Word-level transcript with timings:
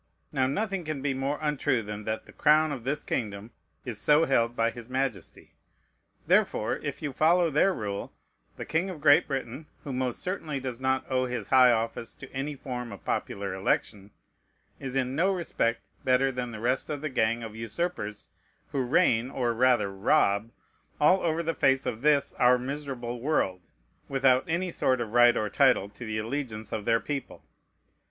Now 0.31 0.47
nothing 0.47 0.83
can 0.83 1.03
be 1.03 1.13
more 1.13 1.37
untrue 1.43 1.83
than 1.83 2.05
that 2.05 2.25
the 2.25 2.31
crown 2.31 2.71
of 2.71 2.85
this 2.85 3.03
kingdom 3.03 3.51
is 3.85 4.01
so 4.01 4.25
held 4.25 4.55
by 4.55 4.71
his 4.71 4.89
Majesty. 4.89 5.53
Therefore, 6.25 6.77
if 6.77 7.03
you 7.03 7.13
follow 7.13 7.51
their 7.51 7.71
rule, 7.71 8.11
the 8.57 8.65
king 8.65 8.89
of 8.89 8.99
Great 8.99 9.27
Britain, 9.27 9.67
who 9.83 9.93
most 9.93 10.19
certainly 10.19 10.59
does 10.59 10.79
not 10.79 11.05
owe 11.07 11.27
his 11.27 11.49
high 11.49 11.71
office 11.71 12.15
to 12.15 12.33
any 12.33 12.55
form 12.55 12.91
of 12.91 13.05
popular 13.05 13.53
election, 13.53 14.09
is 14.79 14.95
in 14.95 15.15
no 15.15 15.31
respect 15.31 15.81
better 16.03 16.31
than 16.31 16.49
the 16.49 16.59
rest 16.59 16.89
of 16.89 17.01
the 17.01 17.07
gang 17.09 17.43
of 17.43 17.55
usurpers, 17.55 18.29
who 18.71 18.81
reign, 18.81 19.29
or 19.29 19.53
rather 19.53 19.91
rob, 19.93 20.49
all 20.99 21.21
over 21.21 21.43
the 21.43 21.53
face 21.53 21.85
of 21.85 22.01
this 22.01 22.33
our 22.39 22.57
miserable 22.57 23.21
world, 23.21 23.61
without 24.09 24.43
any 24.49 24.71
sort 24.71 24.99
of 24.99 25.13
right 25.13 25.37
or 25.37 25.47
title 25.47 25.89
to 25.89 26.05
the 26.05 26.17
allegiance 26.17 26.71
of 26.71 26.85
their 26.85 26.99
people. 26.99 27.43